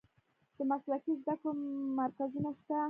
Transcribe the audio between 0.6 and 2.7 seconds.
مسلکي زده کړو مرکزونه